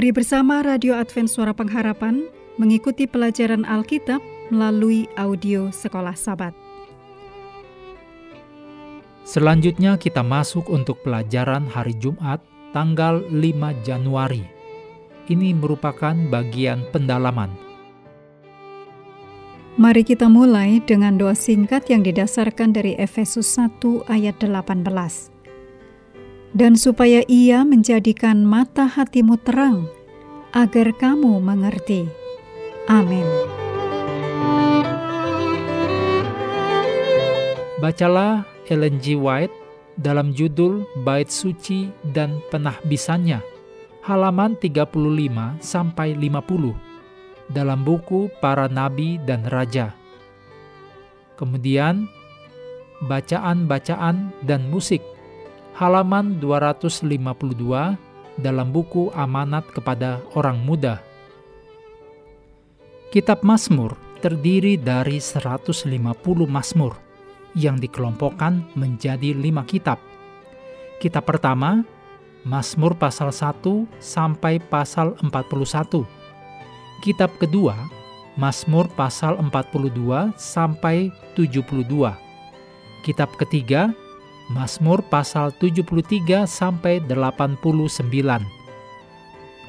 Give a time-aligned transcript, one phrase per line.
[0.00, 2.24] Mari bersama Radio Advent Suara Pengharapan
[2.56, 6.56] mengikuti pelajaran Alkitab melalui audio Sekolah Sabat.
[9.28, 12.40] Selanjutnya kita masuk untuk pelajaran hari Jumat
[12.72, 14.40] tanggal 5 Januari.
[15.28, 17.52] Ini merupakan bagian pendalaman.
[19.76, 25.29] Mari kita mulai dengan doa singkat yang didasarkan dari Efesus 1 ayat 18.
[26.50, 29.86] Dan supaya ia menjadikan mata hatimu terang,
[30.50, 32.10] agar kamu mengerti.
[32.90, 33.22] Amin.
[37.78, 39.14] Bacalah Ellen G.
[39.14, 39.54] White
[39.94, 43.40] dalam judul Bait Suci dan Penahbisannya,
[44.02, 44.90] halaman 35
[45.62, 46.90] sampai 50
[47.50, 49.94] dalam buku Para Nabi dan Raja.
[51.38, 52.10] Kemudian
[53.06, 55.00] bacaan-bacaan dan musik
[55.80, 57.08] halaman 252
[58.36, 61.00] dalam buku Amanat kepada Orang Muda.
[63.08, 65.88] Kitab Mazmur terdiri dari 150
[66.44, 66.92] Mazmur
[67.56, 69.96] yang dikelompokkan menjadi lima kitab.
[71.00, 71.80] Kitab pertama,
[72.44, 76.04] Mazmur pasal 1 sampai pasal 41.
[77.00, 77.88] Kitab kedua,
[78.36, 82.12] Mazmur pasal 42 sampai 72.
[83.00, 83.96] Kitab ketiga,
[84.50, 88.02] Mazmur pasal 73 sampai 89.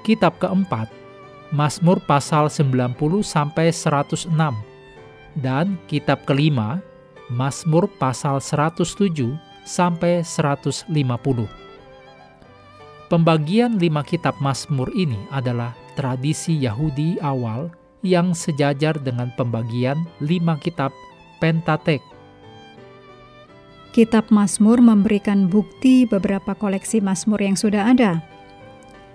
[0.00, 0.88] Kitab keempat,
[1.52, 4.32] Mazmur pasal 90 sampai 106.
[5.36, 6.80] Dan kitab kelima,
[7.28, 9.36] Mazmur pasal 107
[9.68, 10.88] sampai 150.
[13.12, 17.68] Pembagian lima kitab Mazmur ini adalah tradisi Yahudi awal
[18.00, 20.96] yang sejajar dengan pembagian lima kitab
[21.44, 22.00] Pentatek.
[23.92, 28.24] Kitab Mazmur memberikan bukti beberapa koleksi Mazmur yang sudah ada.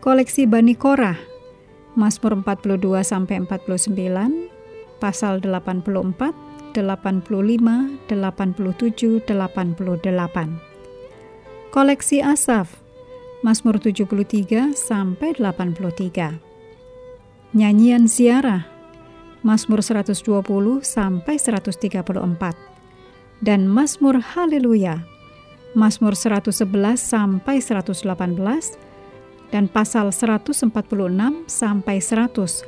[0.06, 1.18] Koleksi Bani Korah,
[1.98, 3.90] Mazmur 42 sampai 49,
[5.02, 6.30] pasal 84,
[6.78, 10.62] 85, 87, 88.
[11.74, 12.78] Koleksi Asaf,
[13.42, 16.38] Mazmur 73 sampai 83.
[17.58, 18.70] Nyanyian Ziarah,
[19.42, 20.22] Mazmur 120
[20.86, 22.77] sampai 134
[23.42, 25.06] dan Mazmur Haleluya,
[25.78, 28.02] Mazmur 111 sampai 118
[29.53, 30.74] dan pasal 146
[31.48, 32.68] sampai 150.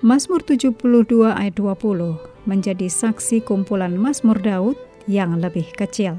[0.00, 0.72] Mazmur 72
[1.28, 2.16] ayat 20
[2.48, 6.16] menjadi saksi kumpulan Mazmur Daud yang lebih kecil.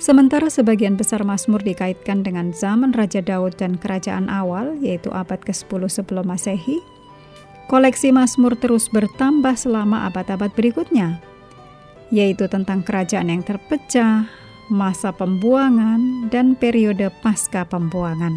[0.00, 5.88] Sementara sebagian besar Mazmur dikaitkan dengan zaman Raja Daud dan kerajaan awal, yaitu abad ke-10
[5.88, 6.80] sebelum Masehi,
[7.64, 11.24] Koleksi Mazmur terus bertambah selama abad-abad berikutnya,
[12.12, 14.28] yaitu tentang kerajaan yang terpecah,
[14.68, 18.36] masa pembuangan, dan periode pasca pembuangan.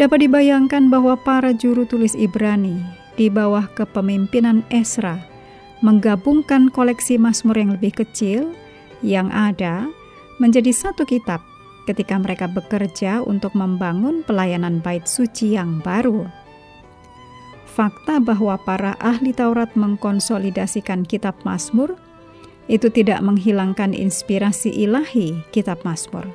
[0.00, 2.80] Dapat dibayangkan bahwa para juru tulis Ibrani
[3.20, 5.20] di bawah kepemimpinan Esra
[5.84, 8.56] menggabungkan koleksi Mazmur yang lebih kecil
[9.04, 9.88] yang ada
[10.40, 11.44] menjadi satu kitab
[11.84, 16.39] ketika mereka bekerja untuk membangun pelayanan bait suci yang baru
[17.70, 21.94] fakta bahwa para ahli Taurat mengkonsolidasikan kitab Mazmur
[22.66, 26.26] itu tidak menghilangkan inspirasi ilahi kitab Mazmur.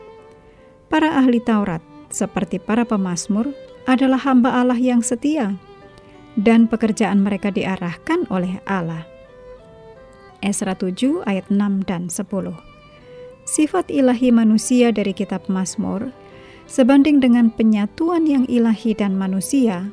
[0.87, 3.51] Para ahli Taurat, seperti para pemazmur,
[3.83, 5.59] adalah hamba Allah yang setia
[6.39, 9.07] dan pekerjaan mereka diarahkan oleh Allah.
[10.43, 12.27] Esra 7 ayat 6 dan 10.
[13.45, 16.11] Sifat ilahi manusia dari kitab Mazmur
[16.65, 19.89] sebanding dengan penyatuan yang ilahi dan manusia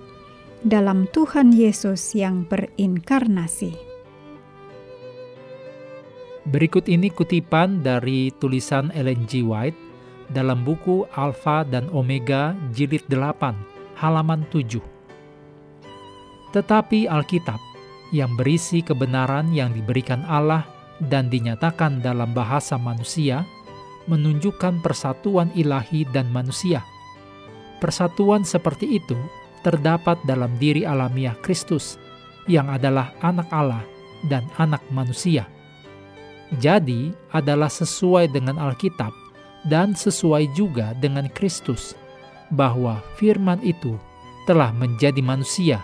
[0.63, 3.75] dalam Tuhan Yesus yang berinkarnasi.
[6.47, 9.43] Berikut ini kutipan dari tulisan Ellen G.
[9.43, 9.79] White
[10.31, 13.55] dalam buku Alpha dan Omega jilid 8
[13.99, 14.79] halaman 7.
[16.55, 17.59] Tetapi Alkitab
[18.15, 20.63] yang berisi kebenaran yang diberikan Allah
[21.03, 23.43] dan dinyatakan dalam bahasa manusia
[24.07, 26.87] menunjukkan persatuan ilahi dan manusia.
[27.83, 29.19] Persatuan seperti itu
[29.63, 31.99] terdapat dalam diri alamiah Kristus,
[32.51, 33.83] yang adalah anak Allah
[34.27, 35.47] dan anak manusia.
[36.61, 39.15] Jadi, adalah sesuai dengan Alkitab
[39.65, 41.97] dan sesuai juga dengan Kristus,
[42.53, 43.97] bahwa firman itu
[44.45, 45.81] telah menjadi manusia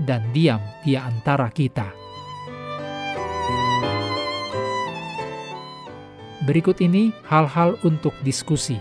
[0.00, 1.90] dan diam di antara kita.
[6.46, 8.78] Berikut ini hal-hal untuk diskusi.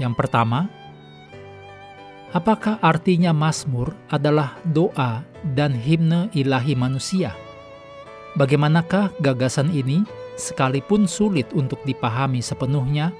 [0.00, 0.72] Yang pertama,
[2.30, 5.26] Apakah artinya Mazmur adalah doa
[5.58, 7.34] dan himne ilahi manusia?
[8.38, 10.06] Bagaimanakah gagasan ini,
[10.38, 13.10] sekalipun sulit untuk dipahami sepenuhnya,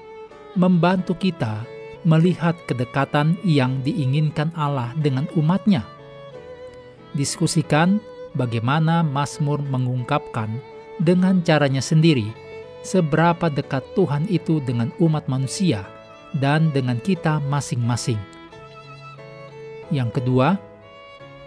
[0.55, 1.67] membantu kita
[2.07, 5.83] melihat kedekatan yang diinginkan Allah dengan umatnya.
[7.11, 7.99] Diskusikan
[8.31, 10.47] bagaimana Mazmur mengungkapkan
[11.03, 12.31] dengan caranya sendiri
[12.79, 15.83] seberapa dekat Tuhan itu dengan umat manusia
[16.39, 18.40] dan dengan kita masing-masing.
[19.91, 20.55] Yang kedua,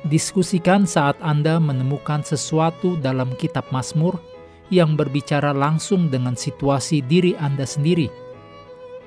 [0.06, 4.20] diskusikan saat Anda menemukan sesuatu dalam kitab Mazmur
[4.68, 8.24] yang berbicara langsung dengan situasi diri Anda sendiri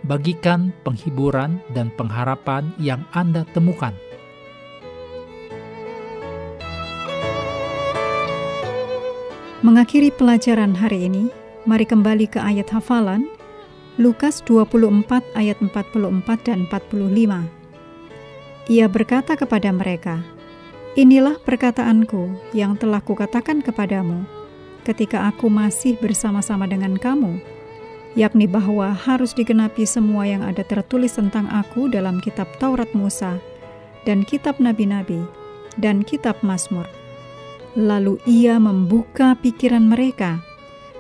[0.06, 3.96] bagikan penghiburan dan pengharapan yang Anda temukan.
[9.66, 11.34] Mengakhiri pelajaran hari ini,
[11.66, 13.26] mari kembali ke ayat hafalan
[13.98, 17.57] Lukas 24 ayat 44 dan 45.
[18.68, 20.24] Ia berkata kepada mereka,
[20.98, 24.26] Inilah perkataanku yang telah kukatakan kepadamu
[24.82, 27.38] ketika aku masih bersama-sama dengan kamu
[28.18, 33.38] yakni bahwa harus digenapi semua yang ada tertulis tentang aku dalam kitab Taurat Musa
[34.10, 35.22] dan kitab nabi-nabi
[35.78, 36.90] dan kitab Mazmur.
[37.78, 40.42] Lalu ia membuka pikiran mereka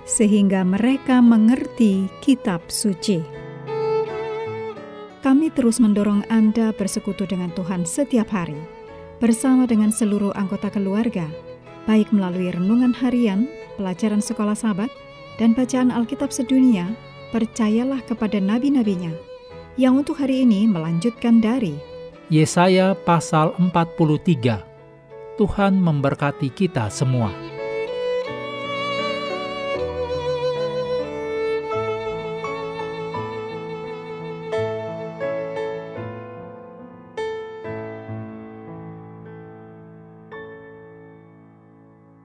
[0.05, 3.46] sehingga mereka mengerti kitab suci.
[5.27, 8.55] Kami terus mendorong Anda bersekutu dengan Tuhan setiap hari
[9.19, 11.27] bersama dengan seluruh anggota keluarga,
[11.83, 13.43] baik melalui renungan harian,
[13.75, 14.87] pelajaran sekolah sahabat,
[15.35, 16.87] dan bacaan Alkitab sedunia
[17.35, 19.11] percayalah kepada nabi-nabinya,
[19.75, 21.75] yang untuk hari ini melanjutkan dari
[22.31, 24.63] Yesaya pasal 43.
[25.35, 27.56] Tuhan memberkati kita semua.